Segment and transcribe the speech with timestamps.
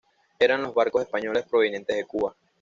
[0.39, 2.35] Eran los barcos españoles provenientes de Cuba.